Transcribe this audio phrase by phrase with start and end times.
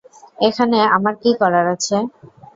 [0.39, 1.95] এখানে আমার কী করার আছে?